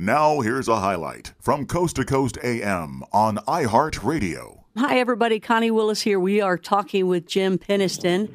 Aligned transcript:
Now, 0.00 0.38
here's 0.42 0.68
a 0.68 0.76
highlight 0.76 1.32
from 1.40 1.66
Coast 1.66 1.96
to 1.96 2.04
Coast 2.04 2.38
AM 2.44 3.02
on 3.12 3.38
iHeartRadio. 3.48 4.60
Hi, 4.76 4.96
everybody. 4.96 5.40
Connie 5.40 5.72
Willis 5.72 6.02
here. 6.02 6.20
We 6.20 6.40
are 6.40 6.56
talking 6.56 7.08
with 7.08 7.26
Jim 7.26 7.58
Penniston 7.58 8.32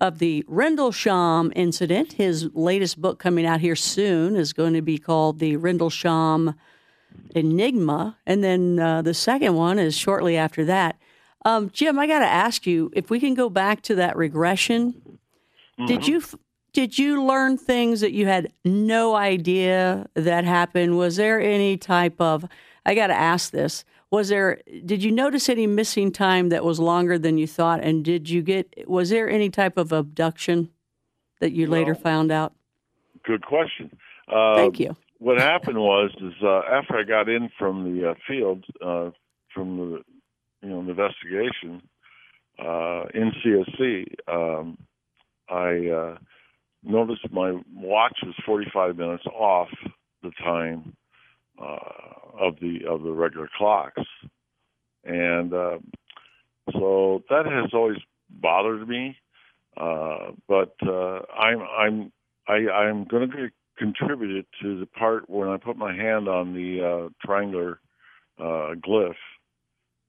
of 0.00 0.20
the 0.20 0.42
Rendlesham 0.48 1.52
incident. 1.54 2.14
His 2.14 2.48
latest 2.54 2.98
book 2.98 3.18
coming 3.18 3.44
out 3.44 3.60
here 3.60 3.76
soon 3.76 4.36
is 4.36 4.54
going 4.54 4.72
to 4.72 4.80
be 4.80 4.96
called 4.96 5.38
The 5.38 5.56
Rendlesham 5.56 6.54
Enigma. 7.34 8.16
And 8.26 8.42
then 8.42 8.78
uh, 8.78 9.02
the 9.02 9.12
second 9.12 9.54
one 9.54 9.78
is 9.78 9.94
shortly 9.94 10.38
after 10.38 10.64
that. 10.64 10.96
Um, 11.44 11.68
Jim, 11.68 11.98
I 11.98 12.06
got 12.06 12.20
to 12.20 12.26
ask 12.26 12.66
you 12.66 12.90
if 12.94 13.10
we 13.10 13.20
can 13.20 13.34
go 13.34 13.50
back 13.50 13.82
to 13.82 13.94
that 13.96 14.16
regression. 14.16 14.94
Mm-hmm. 15.78 15.84
Did 15.84 16.08
you 16.08 16.22
did 16.72 16.98
you 16.98 17.22
learn 17.22 17.58
things 17.58 18.00
that 18.00 18.12
you 18.12 18.26
had 18.26 18.52
no 18.64 19.14
idea 19.14 20.08
that 20.14 20.44
happened? 20.44 20.96
Was 20.96 21.16
there 21.16 21.40
any 21.40 21.76
type 21.76 22.20
of 22.20 22.46
I 22.84 22.94
got 22.94 23.08
to 23.08 23.14
ask 23.14 23.52
this. 23.52 23.84
Was 24.10 24.28
there 24.28 24.60
did 24.84 25.02
you 25.02 25.10
notice 25.10 25.48
any 25.48 25.66
missing 25.66 26.12
time 26.12 26.50
that 26.50 26.64
was 26.64 26.78
longer 26.78 27.18
than 27.18 27.38
you 27.38 27.46
thought 27.46 27.80
and 27.82 28.04
did 28.04 28.28
you 28.28 28.42
get 28.42 28.88
was 28.88 29.10
there 29.10 29.28
any 29.28 29.50
type 29.50 29.76
of 29.76 29.92
abduction 29.92 30.70
that 31.40 31.52
you 31.52 31.68
well, 31.68 31.80
later 31.80 31.94
found 31.94 32.30
out? 32.30 32.52
Good 33.24 33.44
question. 33.44 33.96
Uh, 34.28 34.54
Thank 34.54 34.80
you. 34.80 34.96
What 35.18 35.38
happened 35.38 35.78
was 35.78 36.10
is 36.20 36.34
uh, 36.42 36.62
after 36.70 36.98
I 36.98 37.04
got 37.04 37.28
in 37.28 37.48
from 37.58 37.96
the 37.96 38.10
uh, 38.10 38.14
field 38.26 38.64
uh, 38.84 39.10
from 39.54 39.76
the 39.76 40.02
you 40.62 40.68
know 40.68 40.80
investigation 40.80 41.82
uh, 42.58 43.04
in 43.14 43.32
CSC, 43.42 44.14
um, 44.28 44.78
I 45.48 45.88
uh, 45.88 46.18
noticed 46.82 47.30
my 47.30 47.58
watch 47.74 48.18
was 48.24 48.34
45 48.44 48.96
minutes 48.96 49.24
off 49.26 49.68
the 50.22 50.30
time 50.42 50.96
uh, 51.60 51.78
of 52.40 52.56
the 52.60 52.80
of 52.88 53.02
the 53.02 53.12
regular 53.12 53.48
clocks, 53.56 54.02
and 55.04 55.52
uh, 55.52 55.78
so 56.72 57.22
that 57.28 57.46
has 57.46 57.70
always 57.72 57.98
bothered 58.30 58.88
me. 58.88 59.16
Uh, 59.76 60.32
but 60.48 60.74
uh, 60.86 61.20
I'm 61.32 61.60
I'm 61.62 62.12
I, 62.48 62.70
I'm 62.70 63.04
going 63.04 63.30
to 63.30 63.48
contribute 63.78 64.46
to 64.62 64.80
the 64.80 64.86
part 64.86 65.28
when 65.28 65.48
I 65.48 65.56
put 65.56 65.76
my 65.76 65.94
hand 65.94 66.28
on 66.28 66.54
the 66.54 66.82
uh, 67.06 67.08
triangular 67.24 67.80
uh, 68.38 68.74
glyph, 68.86 69.14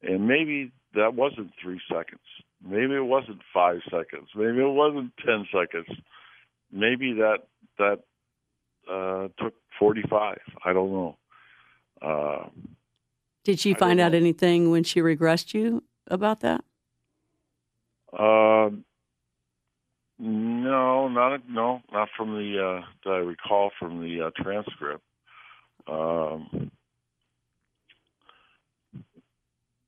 and 0.02 0.28
maybe 0.28 0.72
that 0.96 1.14
wasn't 1.14 1.52
three 1.62 1.82
seconds. 1.90 2.22
Maybe 2.66 2.96
it 2.96 3.06
wasn't 3.06 3.42
five 3.54 3.80
seconds. 3.86 4.30
Maybe 4.36 4.60
it 4.60 4.74
wasn't 4.74 5.12
ten 5.26 5.46
seconds 5.54 5.88
maybe 6.74 7.14
that 7.14 7.40
that 7.78 8.00
uh, 8.92 9.28
took 9.42 9.54
45. 9.80 10.38
I 10.66 10.74
don't 10.74 10.92
know. 10.92 11.18
Uh, 12.02 12.50
Did 13.44 13.60
she 13.60 13.74
find 13.74 14.00
out 14.00 14.14
anything 14.14 14.72
when 14.72 14.84
she 14.84 15.00
regressed 15.00 15.54
you 15.54 15.84
about 16.08 16.42
that? 16.42 16.64
Uh, 18.12 18.70
no, 20.20 21.08
not 21.08 21.42
no, 21.50 21.82
not 21.92 22.10
from 22.16 22.34
the 22.34 22.60
uh, 22.60 22.86
that 23.04 23.12
I 23.12 23.18
recall 23.18 23.72
from 23.80 24.02
the 24.02 24.28
uh, 24.28 24.44
transcript. 24.44 25.04
Um, 25.88 26.72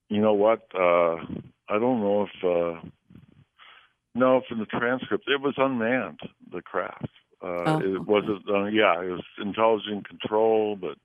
you 0.09 0.22
know 0.22 0.34
what? 0.34 0.68
Uh, 0.74 1.18
I 1.70 1.80
don't 1.80 2.00
know 2.02 2.28
if 2.28 2.44
uh, 2.44 2.88
no, 4.16 4.42
from 4.48 4.59
the 4.59 4.66
transcript, 4.66 5.26
it 5.28 5.42
was 5.42 5.54
unmanned. 5.58 6.20
The 6.56 6.62
craft. 6.62 7.10
Uh, 7.44 7.48
oh, 7.48 7.80
it 7.80 7.84
okay. 7.84 7.98
wasn't. 7.98 8.50
Uh, 8.50 8.66
yeah, 8.66 9.02
it 9.02 9.12
was 9.12 9.24
intelligent 9.38 10.08
control, 10.08 10.78
but 10.78 10.98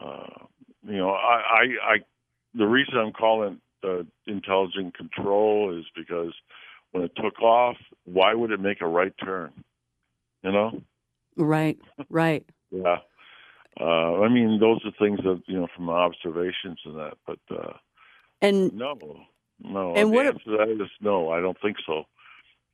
uh, 0.00 0.46
you 0.86 0.96
know, 0.96 1.10
I, 1.10 1.34
I, 1.34 1.94
I, 1.94 1.96
the 2.54 2.66
reason 2.66 2.96
I'm 2.96 3.12
calling 3.12 3.60
it 3.82 4.06
intelligent 4.26 4.96
control 4.96 5.76
is 5.76 5.84
because 5.96 6.32
when 6.92 7.02
it 7.02 7.12
took 7.16 7.42
off, 7.42 7.76
why 8.04 8.34
would 8.34 8.52
it 8.52 8.60
make 8.60 8.80
a 8.80 8.86
right 8.86 9.12
turn? 9.22 9.52
You 10.42 10.52
know. 10.52 10.82
Right. 11.36 11.78
Right. 12.08 12.44
yeah. 12.70 12.98
Uh, 13.80 14.20
I 14.20 14.28
mean, 14.28 14.60
those 14.60 14.80
are 14.84 14.92
things 14.98 15.18
that 15.24 15.42
you 15.46 15.58
know 15.58 15.66
from 15.74 15.88
observations 15.88 16.78
and 16.84 16.96
that, 16.96 17.14
but 17.26 17.38
uh, 17.50 17.72
and 18.40 18.72
no, 18.74 18.96
no. 19.60 19.94
And 19.94 20.10
the 20.10 20.14
what 20.14 20.26
answer 20.26 20.44
to 20.44 20.56
that 20.58 20.70
is 20.70 20.90
no. 21.00 21.30
I 21.30 21.40
don't 21.40 21.58
think 21.60 21.78
so. 21.86 22.04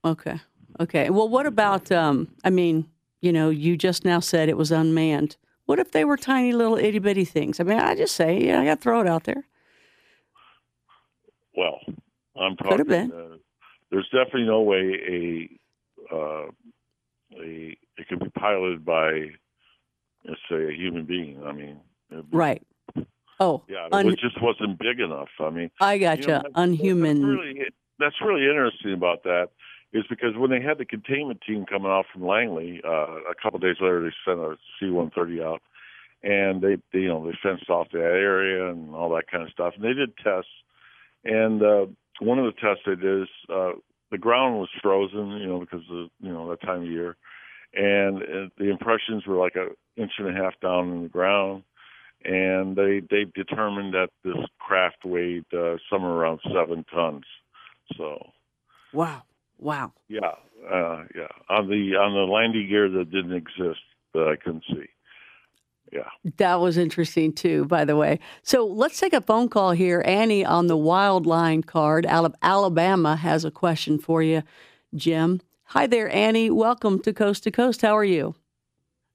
Okay. 0.04 0.40
Okay. 0.80 1.10
Well, 1.10 1.28
what 1.28 1.46
about? 1.46 1.90
Um, 1.90 2.28
I 2.44 2.50
mean, 2.50 2.88
you 3.20 3.32
know, 3.32 3.50
you 3.50 3.76
just 3.76 4.04
now 4.04 4.20
said 4.20 4.48
it 4.48 4.56
was 4.56 4.70
unmanned. 4.70 5.36
What 5.66 5.78
if 5.78 5.92
they 5.92 6.04
were 6.04 6.16
tiny 6.16 6.52
little 6.52 6.76
itty 6.76 6.98
bitty 6.98 7.24
things? 7.24 7.60
I 7.60 7.64
mean, 7.64 7.78
I 7.78 7.94
just 7.94 8.14
say, 8.14 8.42
yeah, 8.42 8.60
I 8.60 8.64
got 8.64 8.76
to 8.76 8.80
throw 8.80 9.00
it 9.00 9.06
out 9.06 9.24
there. 9.24 9.44
Well, 11.56 11.80
I'm 12.40 12.56
talking. 12.56 12.70
Could 12.70 12.78
have 12.78 12.88
been. 12.88 13.12
Uh, 13.12 13.36
there's 13.90 14.08
definitely 14.12 14.44
no 14.44 14.62
way 14.62 15.48
a 16.10 16.14
uh, 16.14 16.46
a 17.40 17.76
it 17.96 18.08
could 18.08 18.20
be 18.20 18.30
piloted 18.30 18.84
by, 18.84 19.30
let's 20.24 20.40
say, 20.48 20.68
a 20.68 20.72
human 20.72 21.04
being. 21.04 21.42
I 21.44 21.52
mean, 21.52 21.80
right. 22.30 22.62
Oh, 23.40 23.62
yeah, 23.68 23.88
un- 23.92 24.08
it 24.08 24.18
just 24.18 24.40
wasn't 24.40 24.78
big 24.78 25.00
enough. 25.00 25.28
I 25.40 25.50
mean, 25.50 25.70
I 25.80 25.98
got 25.98 26.18
gotcha. 26.18 26.42
you. 26.44 26.52
Unhuman. 26.54 27.20
That's 27.20 27.28
really, 27.28 27.64
that's 27.98 28.16
really 28.24 28.44
interesting 28.44 28.92
about 28.94 29.22
that 29.24 29.50
is 29.92 30.04
because 30.08 30.36
when 30.36 30.50
they 30.50 30.60
had 30.60 30.78
the 30.78 30.84
containment 30.84 31.40
team 31.46 31.64
coming 31.64 31.90
out 31.90 32.06
from 32.12 32.26
Langley, 32.26 32.80
uh, 32.86 33.20
a 33.30 33.34
couple 33.42 33.56
of 33.56 33.62
days 33.62 33.76
later 33.80 34.02
they 34.02 34.30
sent 34.30 34.38
a 34.38 34.56
C-130 34.78 35.42
out, 35.42 35.62
and 36.22 36.60
they, 36.60 36.76
they, 36.92 37.00
you 37.00 37.08
know, 37.08 37.24
they 37.24 37.36
fenced 37.42 37.70
off 37.70 37.88
that 37.92 37.98
area 37.98 38.70
and 38.70 38.94
all 38.94 39.08
that 39.10 39.30
kind 39.30 39.44
of 39.44 39.50
stuff, 39.50 39.74
and 39.76 39.84
they 39.84 39.94
did 39.94 40.16
tests. 40.18 40.50
And 41.24 41.62
uh, 41.62 41.86
one 42.20 42.38
of 42.38 42.44
the 42.44 42.60
tests 42.60 42.82
they 42.84 42.96
did 42.96 43.22
is 43.22 43.28
uh, 43.48 43.72
the 44.10 44.18
ground 44.18 44.58
was 44.58 44.68
frozen, 44.82 45.38
you 45.38 45.46
know, 45.46 45.60
because 45.60 45.84
of 45.90 46.10
you 46.20 46.32
know 46.32 46.48
that 46.50 46.62
time 46.62 46.82
of 46.82 46.88
year, 46.88 47.16
and 47.74 48.22
uh, 48.22 48.48
the 48.58 48.70
impressions 48.70 49.26
were 49.26 49.36
like 49.36 49.56
an 49.56 49.70
inch 49.96 50.12
and 50.18 50.28
a 50.28 50.32
half 50.32 50.58
down 50.60 50.92
in 50.92 51.02
the 51.04 51.08
ground. 51.08 51.62
And 52.24 52.74
they 52.74 53.00
they 53.08 53.26
determined 53.32 53.94
that 53.94 54.08
this 54.24 54.44
craft 54.58 55.04
weighed 55.04 55.44
uh, 55.52 55.76
somewhere 55.90 56.12
around 56.12 56.40
seven 56.52 56.84
tons. 56.92 57.24
So, 57.96 58.30
wow. 58.92 59.22
Wow. 59.58 59.92
Yeah, 60.08 60.32
uh, 60.70 61.04
yeah. 61.14 61.28
On 61.48 61.68
the 61.68 61.96
on 61.96 62.14
the 62.14 62.32
landing 62.32 62.68
gear 62.68 62.88
that 62.88 63.10
didn't 63.10 63.34
exist 63.34 63.80
that 64.14 64.28
I 64.28 64.36
couldn't 64.36 64.64
see. 64.68 64.86
Yeah. 65.92 66.08
That 66.36 66.60
was 66.60 66.76
interesting 66.76 67.32
too, 67.32 67.64
by 67.64 67.84
the 67.84 67.96
way. 67.96 68.18
So 68.42 68.66
let's 68.66 69.00
take 69.00 69.12
a 69.12 69.20
phone 69.20 69.48
call 69.48 69.72
here. 69.72 70.02
Annie 70.04 70.44
on 70.44 70.66
the 70.66 70.76
wild 70.76 71.26
line 71.26 71.62
card, 71.62 72.04
out 72.06 72.24
of 72.24 72.34
Alabama, 72.42 73.16
has 73.16 73.44
a 73.44 73.50
question 73.50 73.98
for 73.98 74.22
you, 74.22 74.42
Jim. 74.94 75.40
Hi 75.64 75.86
there, 75.86 76.10
Annie. 76.14 76.50
Welcome 76.50 77.00
to 77.00 77.12
Coast 77.12 77.44
to 77.44 77.50
Coast. 77.50 77.82
How 77.82 77.96
are 77.96 78.04
you? 78.04 78.34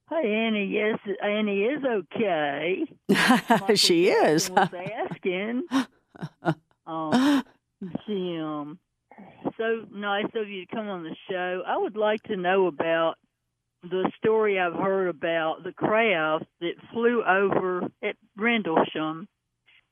Hi, 0.08 0.22
Annie. 0.22 0.66
Yes, 0.66 1.00
Annie 1.24 1.64
is 1.64 1.84
okay. 1.84 2.86
she 3.76 4.10
is. 4.10 4.50
was 4.52 4.70
asking. 5.10 5.64
um, 6.86 7.44
Jim, 8.06 8.78
so 9.58 9.86
nice 9.92 10.30
of 10.36 10.50
you 10.50 10.66
to 10.66 10.76
come 10.76 10.88
on 10.88 11.04
the 11.04 11.16
show. 11.30 11.64
I 11.66 11.78
would 11.78 11.96
like 11.96 12.24
to 12.24 12.36
know 12.38 12.68
about 12.68 13.16
the 13.84 14.10
story 14.18 14.60
I've 14.60 14.74
heard 14.74 15.10
about 15.10 15.64
the 15.64 15.74
craft 15.74 16.46
that 16.62 16.74
flew 16.94 17.24
over 17.24 17.84
at 18.02 18.16
Rendlesham 18.38 19.28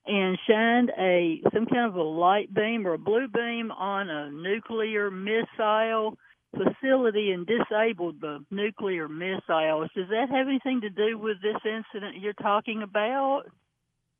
and 0.05 0.37
shined 0.47 0.91
a 0.97 1.41
some 1.53 1.65
kind 1.65 1.87
of 1.87 1.95
a 1.95 2.01
light 2.01 2.53
beam 2.53 2.87
or 2.87 2.93
a 2.93 2.97
blue 2.97 3.27
beam 3.27 3.71
on 3.71 4.09
a 4.09 4.31
nuclear 4.31 5.11
missile 5.11 6.17
facility 6.51 7.31
and 7.31 7.47
disabled 7.47 8.19
the 8.19 8.39
nuclear 8.49 9.07
missiles. 9.07 9.89
Does 9.95 10.09
that 10.09 10.29
have 10.29 10.47
anything 10.47 10.81
to 10.81 10.89
do 10.89 11.17
with 11.17 11.37
this 11.41 11.61
incident 11.65 12.19
you're 12.19 12.33
talking 12.33 12.81
about? 12.81 13.43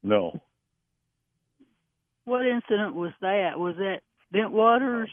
No. 0.03 0.39
What 2.25 2.45
incident 2.45 2.95
was 2.95 3.11
that? 3.21 3.57
Was 3.57 3.75
that 3.77 4.01
Bentwaters? 4.33 5.07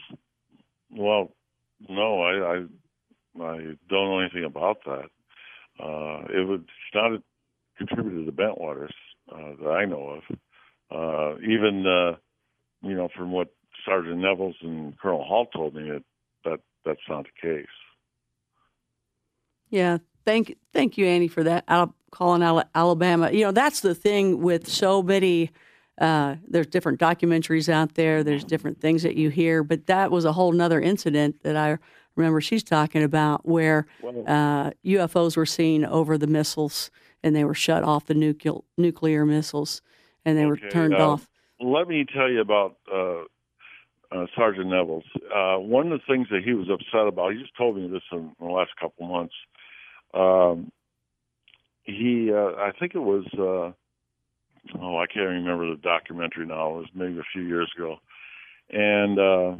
Well, 0.91 1.31
no, 1.87 2.21
I, 2.21 2.31
I, 2.31 3.43
I 3.43 3.57
don't 3.89 4.09
know 4.09 4.19
anything 4.19 4.45
about 4.45 4.77
that. 4.85 5.09
Uh, 5.81 6.25
it 6.33 6.47
would 6.47 6.61
it's 6.61 6.95
not 6.95 7.21
contributed 7.77 8.25
to 8.25 8.31
Bentwaters 8.31 8.93
uh, 9.31 9.55
that 9.63 9.69
I 9.69 9.85
know 9.85 10.19
of. 10.19 10.37
uh, 10.91 11.39
even 11.41 11.85
uh, 11.85 12.17
you 12.81 12.95
know 12.95 13.09
from 13.15 13.31
what 13.31 13.49
Sergeant 13.85 14.17
Nevels 14.17 14.55
and 14.61 14.97
Colonel 14.99 15.23
Halt 15.23 15.49
told 15.53 15.75
me 15.75 15.89
that 15.89 16.03
that 16.45 16.59
that's 16.85 16.99
not 17.07 17.25
the 17.25 17.47
case. 17.47 17.67
Yeah, 19.69 19.99
thank 20.25 20.57
thank 20.73 20.97
you, 20.97 21.05
Andy, 21.05 21.27
for 21.27 21.43
that. 21.43 21.63
Al- 21.67 21.95
calling 22.11 22.43
out 22.43 22.67
Alabama. 22.73 23.31
You 23.31 23.45
know, 23.45 23.51
that's 23.51 23.81
the 23.81 23.95
thing 23.95 24.41
with 24.41 24.67
so 24.67 25.01
many. 25.01 25.51
Uh, 25.99 26.35
there's 26.47 26.67
different 26.67 26.99
documentaries 26.99 27.67
out 27.67 27.95
there. 27.95 28.23
There's 28.23 28.45
different 28.45 28.79
things 28.79 29.03
that 29.03 29.15
you 29.15 29.29
hear, 29.29 29.63
but 29.63 29.87
that 29.87 30.11
was 30.11 30.23
a 30.23 30.31
whole 30.31 30.53
nother 30.53 30.79
incident 30.79 31.43
that 31.43 31.57
I 31.57 31.77
remember 32.15 32.39
she's 32.41 32.63
talking 32.63 33.03
about 33.03 33.45
where 33.45 33.85
uh, 34.25 34.71
UFOs 34.85 35.35
were 35.35 35.45
seen 35.45 35.83
over 35.85 36.17
the 36.17 36.27
missiles 36.27 36.89
and 37.23 37.35
they 37.35 37.43
were 37.43 37.53
shut 37.53 37.83
off 37.83 38.05
the 38.05 38.13
nuclear 38.13 38.59
nuclear 38.77 39.25
missiles 39.25 39.81
and 40.25 40.37
they 40.37 40.45
Okay, 40.45 40.65
were 40.65 40.69
turned 40.69 40.93
uh, 40.93 41.13
off. 41.13 41.29
Let 41.59 41.87
me 41.87 42.05
tell 42.05 42.29
you 42.29 42.39
about 42.39 42.77
uh, 42.91 43.23
uh, 44.11 44.25
Sergeant 44.35 44.67
Nevels. 44.67 45.03
Uh, 45.33 45.57
one 45.57 45.91
of 45.91 45.99
the 45.99 46.13
things 46.13 46.27
that 46.31 46.43
he 46.43 46.53
was 46.53 46.69
upset 46.69 47.07
about, 47.07 47.33
he 47.33 47.39
just 47.39 47.55
told 47.57 47.75
me 47.75 47.87
this 47.87 48.01
in 48.11 48.31
the 48.39 48.45
last 48.45 48.71
couple 48.79 49.07
months. 49.07 49.35
Um, 50.13 50.71
he, 51.83 52.31
uh, 52.31 52.55
I 52.57 52.71
think 52.79 52.95
it 52.95 52.99
was, 52.99 53.25
uh, 53.37 53.73
oh, 54.81 54.97
I 54.97 55.07
can't 55.07 55.27
remember 55.29 55.69
the 55.69 55.81
documentary 55.81 56.45
now. 56.45 56.71
It 56.71 56.77
was 56.77 56.85
maybe 56.93 57.19
a 57.19 57.23
few 57.33 57.43
years 57.43 57.71
ago, 57.77 57.97
and 58.69 59.19
uh, 59.19 59.55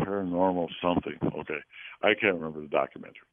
paranormal 0.00 0.68
something. 0.82 1.18
Okay, 1.22 1.58
I 2.02 2.14
can't 2.20 2.34
remember 2.34 2.60
the 2.60 2.68
documentary. 2.68 3.26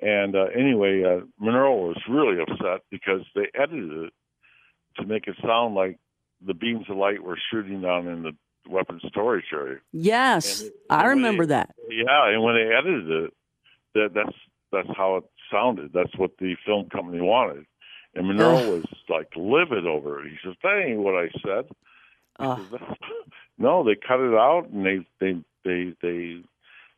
And 0.00 0.36
uh, 0.36 0.46
anyway, 0.54 1.02
uh, 1.04 1.24
Monroe 1.40 1.88
was 1.88 1.96
really 2.08 2.40
upset 2.40 2.82
because 2.90 3.22
they 3.34 3.48
edited 3.54 3.90
it 3.90 4.12
to 4.98 5.06
make 5.06 5.26
it 5.26 5.36
sound 5.42 5.74
like 5.74 5.98
the 6.46 6.54
beams 6.54 6.84
of 6.90 6.96
light 6.96 7.22
were 7.22 7.38
shooting 7.50 7.80
down 7.80 8.06
in 8.06 8.22
the 8.22 8.32
weapons 8.68 9.02
storage 9.08 9.46
area. 9.52 9.78
Yes, 9.92 10.64
I 10.90 11.06
remember 11.06 11.46
they- 11.46 11.54
that. 11.54 11.74
Yeah, 11.88 12.28
and 12.28 12.42
when 12.42 12.54
they 12.56 12.74
edited 12.74 13.24
it, 13.24 13.34
that 13.94 14.10
that's 14.14 14.36
that's 14.72 14.96
how 14.96 15.16
it 15.16 15.24
sounded. 15.50 15.92
That's 15.94 16.14
what 16.16 16.32
the 16.38 16.56
film 16.66 16.88
company 16.90 17.20
wanted. 17.20 17.64
And 18.16 18.28
Monroe 18.28 18.56
Ugh. 18.56 18.66
was 18.66 18.84
like 19.08 19.28
livid 19.36 19.86
over 19.86 20.24
it. 20.24 20.30
He 20.30 20.36
says, 20.42 20.56
"That 20.62 20.82
ain't 20.84 21.00
what 21.00 21.14
I 21.14 21.28
said." 21.44 21.68
Uh, 22.38 22.58
no, 23.58 23.84
they 23.84 23.94
cut 23.94 24.20
it 24.20 24.34
out 24.34 24.68
and 24.72 24.84
they 24.84 25.06
they 25.20 25.40
they 25.64 25.94
they 26.02 26.42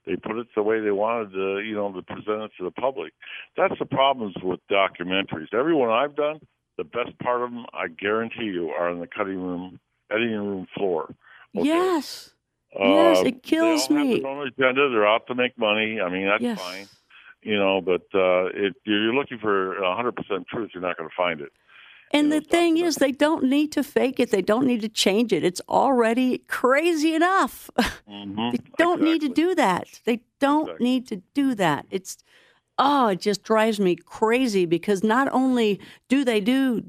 they 0.06 0.16
put 0.16 0.38
it 0.38 0.46
the 0.54 0.62
way 0.62 0.80
they 0.80 0.90
wanted 0.90 1.32
to, 1.32 1.60
you 1.60 1.74
know, 1.74 1.92
to 1.92 2.02
present 2.02 2.42
it 2.42 2.50
to 2.58 2.64
the 2.64 2.70
public. 2.70 3.12
That's 3.56 3.78
the 3.78 3.84
problems 3.84 4.34
with 4.42 4.60
documentaries. 4.70 5.52
Everyone 5.52 5.90
I've 5.90 6.16
done, 6.16 6.40
the 6.78 6.84
best 6.84 7.18
part 7.22 7.42
of 7.42 7.50
them, 7.50 7.66
I 7.74 7.88
guarantee 7.88 8.44
you, 8.46 8.70
are 8.70 8.90
in 8.90 9.00
the 9.00 9.06
cutting 9.06 9.40
room, 9.40 9.78
editing 10.10 10.36
room 10.36 10.66
floor. 10.74 11.14
Okay. 11.56 11.66
Yes, 11.66 12.30
Yes, 12.78 13.18
Uh, 13.18 13.24
it 13.24 13.42
kills 13.42 13.88
they 13.88 13.94
all 13.94 14.00
me. 14.04 14.12
Have 14.12 14.22
their 14.22 14.30
own 14.30 14.46
agenda. 14.46 14.90
They're 14.90 15.06
out 15.06 15.26
to 15.28 15.34
make 15.34 15.58
money. 15.58 16.00
I 16.00 16.10
mean, 16.10 16.26
that's 16.26 16.42
yes. 16.42 16.60
fine, 16.60 16.86
you 17.42 17.56
know. 17.58 17.80
But 17.80 18.02
uh, 18.14 18.46
if 18.54 18.74
you're 18.84 19.14
looking 19.14 19.38
for 19.38 19.76
100% 19.80 20.46
truth, 20.46 20.70
you're 20.74 20.82
not 20.82 20.96
going 20.96 21.08
to 21.08 21.14
find 21.16 21.40
it. 21.40 21.52
And 22.10 22.28
you 22.28 22.34
the 22.34 22.40
know, 22.40 22.46
thing 22.50 22.78
is, 22.78 22.96
they 22.96 23.12
don't 23.12 23.44
need 23.44 23.70
to 23.72 23.82
fake 23.84 24.18
it. 24.18 24.30
They 24.30 24.40
don't 24.42 24.66
need 24.66 24.80
to 24.80 24.88
change 24.88 25.32
it. 25.32 25.44
It's 25.44 25.60
already 25.68 26.38
crazy 26.48 27.14
enough. 27.14 27.70
Mm-hmm. 28.08 28.50
They 28.52 28.58
don't 28.78 29.02
need 29.02 29.20
to 29.22 29.28
do 29.28 29.54
that. 29.54 30.00
They 30.04 30.22
don't 30.40 30.62
Exactly. 30.68 30.84
need 30.84 31.08
to 31.08 31.16
do 31.34 31.54
that. 31.56 31.86
It's 31.90 32.16
oh, 32.78 33.08
it 33.08 33.20
just 33.20 33.42
drives 33.42 33.80
me 33.80 33.96
crazy 33.96 34.64
because 34.64 35.02
not 35.02 35.28
only 35.32 35.80
do 36.08 36.24
they 36.24 36.40
do, 36.40 36.82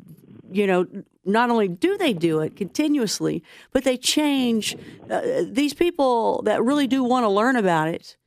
you 0.51 0.67
know, 0.67 0.85
not 1.25 1.49
only 1.49 1.67
do 1.67 1.97
they 1.97 2.13
do 2.13 2.39
it 2.41 2.55
continuously, 2.55 3.43
but 3.71 3.83
they 3.83 3.97
change. 3.97 4.77
Uh, 5.09 5.21
these 5.43 5.73
people 5.73 6.43
that 6.43 6.63
really 6.63 6.87
do 6.87 7.03
want 7.03 7.23
to 7.23 7.29
learn 7.29 7.55
about 7.55 7.87
it, 7.87 8.17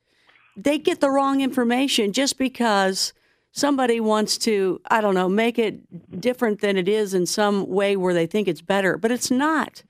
they 0.55 0.77
get 0.77 0.99
the 0.99 1.09
wrong 1.09 1.41
information 1.41 2.13
just 2.13 2.37
because 2.37 3.13
somebody 3.51 3.99
wants 3.99 4.37
to, 4.39 4.81
I 4.89 5.01
don't 5.01 5.15
know, 5.15 5.29
make 5.29 5.57
it 5.57 6.19
different 6.19 6.61
than 6.61 6.77
it 6.77 6.87
is 6.87 7.13
in 7.13 7.25
some 7.25 7.67
way 7.67 7.95
where 7.95 8.13
they 8.13 8.25
think 8.25 8.47
it's 8.47 8.61
better, 8.61 8.97
but 8.97 9.11
it's 9.11 9.31
not. 9.31 9.83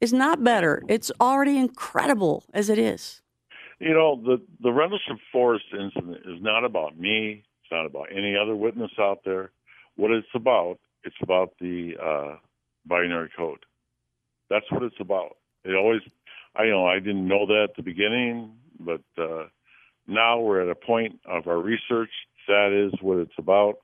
It's 0.00 0.12
not 0.12 0.42
better. 0.42 0.82
It's 0.88 1.12
already 1.20 1.58
incredible 1.58 2.44
as 2.52 2.68
it 2.68 2.78
is. 2.78 3.20
You 3.78 3.94
know, 3.94 4.20
the 4.22 4.40
the 4.60 4.72
Rendlesham 4.72 5.18
Forest 5.32 5.64
incident 5.72 6.18
is 6.24 6.40
not 6.40 6.64
about 6.64 6.98
me. 6.98 7.44
It's 7.62 7.72
not 7.72 7.84
about 7.84 8.08
any 8.12 8.36
other 8.36 8.54
witness 8.54 8.92
out 8.98 9.20
there. 9.24 9.50
What 9.96 10.10
it's 10.10 10.26
about, 10.34 10.78
it's 11.04 11.16
about 11.20 11.54
the 11.60 11.96
uh, 12.00 12.36
binary 12.86 13.30
code. 13.36 13.64
That's 14.50 14.70
what 14.70 14.82
it's 14.82 15.00
about. 15.00 15.36
It 15.64 15.74
always, 15.74 16.00
I 16.54 16.64
you 16.64 16.70
know, 16.70 16.86
I 16.86 16.98
didn't 16.98 17.26
know 17.26 17.46
that 17.46 17.68
at 17.70 17.76
the 17.76 17.82
beginning, 17.82 18.52
but 18.78 19.02
uh, 19.18 19.46
now 20.06 20.40
we're 20.40 20.62
at 20.62 20.68
a 20.68 20.74
point 20.74 21.20
of 21.26 21.46
our 21.46 21.58
research 21.58 22.10
that 22.48 22.72
is 22.72 22.92
what 23.00 23.18
it's 23.18 23.38
about, 23.38 23.76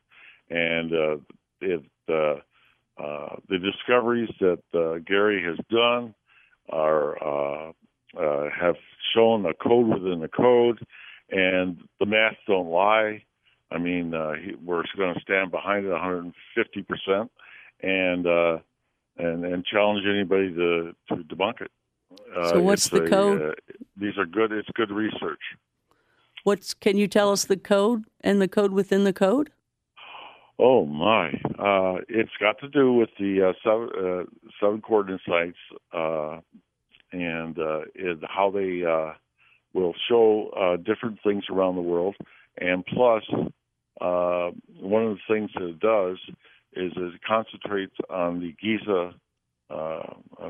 and 0.50 0.92
uh, 0.92 1.16
it. 1.60 1.84
Uh, 2.08 2.40
uh, 3.02 3.36
the 3.48 3.58
discoveries 3.58 4.30
that 4.40 4.58
uh, 4.74 4.98
Gary 5.06 5.40
has 5.44 5.56
done 5.70 6.14
are 6.68 7.16
uh, 7.22 7.72
uh, 8.18 8.48
have 8.60 8.74
shown 9.14 9.46
a 9.46 9.54
code 9.54 9.86
within 9.86 10.20
the 10.20 10.28
code, 10.28 10.80
and 11.30 11.78
the 12.00 12.06
math 12.06 12.36
don't 12.46 12.68
lie. 12.68 13.22
I 13.70 13.78
mean, 13.78 14.14
uh, 14.14 14.32
he, 14.32 14.54
we're 14.56 14.82
going 14.96 15.14
to 15.14 15.20
stand 15.20 15.50
behind 15.50 15.86
it 15.86 15.90
150 15.90 16.82
percent, 16.82 17.30
and 17.82 18.26
uh, 18.26 18.58
and 19.16 19.44
and 19.44 19.64
challenge 19.64 20.04
anybody 20.04 20.52
to 20.54 20.92
to 21.08 21.16
debunk 21.16 21.60
it. 21.60 21.70
Uh, 22.36 22.50
So 22.50 22.62
what's 22.62 22.88
the 22.88 23.04
a, 23.04 23.08
code? 23.08 23.42
Uh, 23.42 23.74
these 23.96 24.16
are 24.18 24.26
good. 24.26 24.50
It's 24.50 24.68
good 24.74 24.90
research. 24.90 25.42
What's 26.48 26.72
can 26.72 26.96
you 26.96 27.08
tell 27.08 27.30
us 27.30 27.44
the 27.44 27.58
code 27.58 28.06
and 28.22 28.40
the 28.40 28.48
code 28.48 28.72
within 28.72 29.04
the 29.04 29.12
code? 29.12 29.50
Oh 30.58 30.86
my! 30.86 31.28
Uh, 31.58 32.00
it's 32.08 32.32
got 32.40 32.58
to 32.60 32.68
do 32.70 32.94
with 32.94 33.10
the 33.18 33.50
uh, 33.50 33.52
seven, 33.62 33.90
uh, 33.94 34.22
seven 34.58 34.80
coordinate 34.80 35.20
sites 35.28 35.58
uh, 35.92 36.38
and 37.12 37.58
uh, 37.58 37.80
how 38.34 38.50
they 38.50 38.82
uh, 38.82 39.12
will 39.74 39.92
show 40.08 40.48
uh, 40.58 40.78
different 40.78 41.18
things 41.22 41.44
around 41.52 41.74
the 41.74 41.82
world. 41.82 42.16
And 42.56 42.82
plus, 42.86 43.24
one 44.00 45.04
of 45.04 45.18
the 45.18 45.28
things 45.28 45.50
that 45.54 45.64
it 45.64 45.80
does 45.80 46.16
is 46.72 46.92
it 46.96 47.20
concentrates 47.28 47.96
on 48.08 48.40
the 48.40 48.54
Giza 48.58 49.12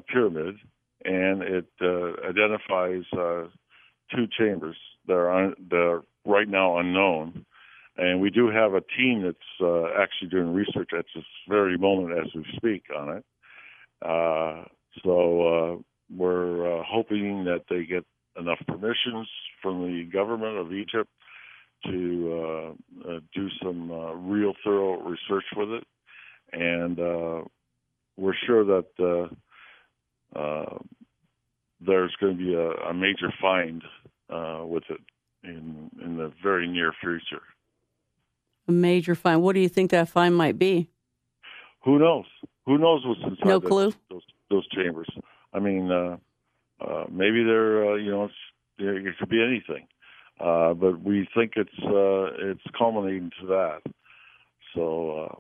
pyramid, 0.07 0.59
and 1.05 1.43
it 1.43 1.67
identifies 1.83 3.03
two 4.15 4.29
chambers 4.39 4.77
that 5.09 5.15
are, 5.15 5.55
that 5.71 5.77
are 5.77 6.03
right 6.25 6.49
now 6.49 6.79
unknown 6.79 7.45
and 7.99 8.21
we 8.21 8.31
do 8.31 8.49
have 8.49 8.75
a 8.75 8.81
team 8.97 9.23
that's 9.25 9.61
uh, 9.61 9.87
actually 10.01 10.29
doing 10.31 10.55
research 10.55 10.91
at 10.97 11.05
this 11.15 11.25
very 11.49 11.77
moment 11.77 12.17
as 12.17 12.33
we 12.35 12.45
speak 12.57 12.85
on 12.97 13.17
it. 13.17 13.25
Uh, 14.01 14.65
so 15.05 15.43
uh, 15.43 15.77
we're 16.17 16.81
uh, 16.81 16.85
hoping 16.89 17.45
that 17.45 17.65
they 17.69 17.85
get 17.85 18.05
enough 18.39 18.61
permissions 18.69 19.29
from 19.61 19.83
the 19.83 20.05
government 20.05 20.57
of 20.57 20.73
Egypt 20.73 21.11
to 21.87 22.77
uh, 23.05 23.11
uh, 23.11 23.21
do 23.35 23.49
some 23.63 23.91
real 24.29 24.53
thorough 24.65 25.01
research 25.03 25.45
with 25.57 25.71
it, 25.71 25.85
and 26.53 26.99
we're 28.17 28.35
sure 28.47 28.65
that 28.65 29.31
there's 31.81 32.15
going 32.21 32.37
to 32.37 32.45
be 32.45 32.55
a, 32.55 32.71
a 32.91 32.95
major 32.95 33.33
find 33.41 33.83
uh, 34.31 34.63
with 34.65 34.85
it 34.91 35.01
in 35.45 35.91
in 36.05 36.17
the 36.17 36.33
very 36.43 36.67
near 36.69 36.93
future. 37.01 37.43
A 38.69 38.73
major 38.73 39.15
find. 39.15 39.43
What 39.43 39.55
do 39.55 39.61
you 39.61 39.69
think 39.69 39.91
that 39.93 40.09
find 40.09 40.37
might 40.37 40.59
be? 40.59 40.91
Who 41.85 41.99
knows? 41.99 42.27
Who 42.67 42.77
knows 42.77 43.03
what's 43.07 43.21
inside 43.23 43.47
No 43.47 43.59
those, 43.59 43.69
clue? 43.69 43.93
those 44.11 44.23
those 44.51 44.69
chambers? 44.69 45.09
I 45.55 45.59
mean, 45.61 45.91
uh, 45.91 46.17
uh, 46.81 47.05
maybe 47.11 47.43
they're 47.45 47.93
uh, 47.93 47.95
you 47.97 48.11
know 48.11 48.25
it's, 48.25 48.35
it 48.79 49.17
could 49.19 49.29
be 49.31 49.43
anything, 49.43 49.87
uh, 50.41 50.75
but 50.75 51.01
we 51.01 51.27
think 51.35 51.53
it's 51.57 51.79
uh, 51.83 52.51
it's 52.51 52.61
culminating 52.77 53.31
to 53.41 53.47
that. 53.47 53.81
So 54.75 55.25
uh, 55.31 55.35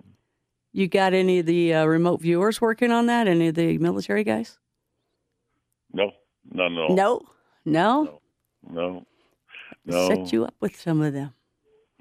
You 0.72 0.88
got 0.88 1.12
any 1.12 1.40
of 1.40 1.46
the 1.46 1.74
uh, 1.74 1.84
remote 1.84 2.22
viewers 2.22 2.60
working 2.62 2.90
on 2.90 3.06
that? 3.06 3.28
Any 3.28 3.48
of 3.48 3.54
the 3.56 3.76
military 3.78 4.24
guys? 4.24 4.58
no, 5.92 6.12
no, 6.50 6.68
no, 6.68 6.86
No, 6.88 7.26
no. 7.66 8.20
No, 8.68 9.04
no. 9.84 10.08
Set 10.08 10.32
you 10.32 10.44
up 10.44 10.54
with 10.60 10.76
some 10.80 11.00
of 11.02 11.12
them. 11.12 11.32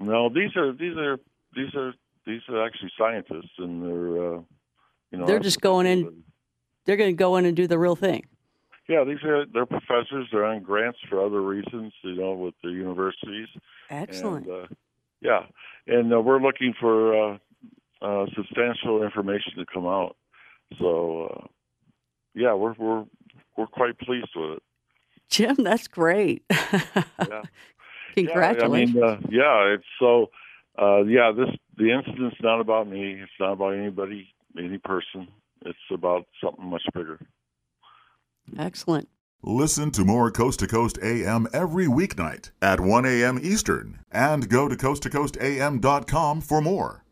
No, 0.00 0.28
these 0.28 0.54
are 0.56 0.72
these 0.72 0.96
are 0.96 1.18
these 1.54 1.74
are 1.74 1.92
these 2.26 2.40
are 2.48 2.64
actually 2.64 2.90
scientists, 2.98 3.52
and 3.58 3.82
they're 3.82 4.34
uh, 4.36 4.40
you 5.10 5.18
know 5.18 5.26
They're 5.26 5.40
just 5.40 5.60
going 5.60 5.86
in- 5.86 6.22
They're 6.84 6.96
going 6.96 7.10
to 7.10 7.16
go 7.16 7.36
in 7.36 7.44
and 7.44 7.56
do 7.56 7.66
the 7.66 7.78
real 7.78 7.96
thing. 7.96 8.24
Yeah, 8.88 9.04
these 9.04 9.22
are 9.24 9.44
they're 9.44 9.66
professors. 9.66 10.28
They're 10.32 10.46
on 10.46 10.62
grants 10.62 10.98
for 11.10 11.22
other 11.24 11.42
reasons, 11.42 11.92
you 12.02 12.14
know, 12.14 12.32
with 12.32 12.54
the 12.62 12.70
universities. 12.70 13.48
Excellent. 13.90 14.46
And, 14.46 14.64
uh, 14.64 14.66
yeah, 15.20 15.40
and 15.86 16.12
uh, 16.14 16.20
we're 16.20 16.40
looking 16.40 16.72
for 16.80 17.32
uh, 17.34 17.38
uh, 18.00 18.26
substantial 18.34 19.02
information 19.02 19.52
to 19.58 19.66
come 19.66 19.86
out 19.86 20.16
So, 20.78 21.26
uh, 21.26 21.46
yeah, 22.34 22.54
we're 22.54 22.74
we're 22.78 23.04
we're 23.56 23.66
quite 23.66 23.98
pleased 23.98 24.30
with 24.36 24.58
it. 24.58 24.62
Jim, 25.28 25.56
that's 25.58 25.88
great. 25.88 26.44
Yeah. 26.50 27.42
Congratulations. 28.14 28.94
Yeah, 28.96 29.04
I 29.04 29.14
mean, 29.16 29.24
uh, 29.24 29.28
yeah, 29.30 29.74
it's 29.74 29.84
so. 30.00 30.30
Uh, 30.80 31.02
yeah, 31.04 31.32
this 31.36 31.48
the 31.76 31.90
incident's 31.92 32.36
not 32.40 32.60
about 32.60 32.88
me. 32.88 33.20
It's 33.20 33.32
not 33.38 33.52
about 33.52 33.74
anybody, 33.74 34.28
any 34.56 34.78
person. 34.78 35.28
It's 35.64 35.78
about 35.92 36.26
something 36.42 36.64
much 36.64 36.82
bigger. 36.94 37.20
Excellent. 38.58 39.08
Listen 39.42 39.90
to 39.92 40.04
more 40.04 40.30
Coast 40.30 40.60
to 40.60 40.66
Coast 40.66 40.98
AM 41.02 41.46
every 41.52 41.86
weeknight 41.86 42.50
at 42.60 42.80
1 42.80 43.06
a.m. 43.06 43.38
Eastern 43.40 44.00
and 44.10 44.48
go 44.48 44.68
to 44.68 44.76
coasttocoastam.com 44.76 46.40
for 46.40 46.60
more. 46.60 47.04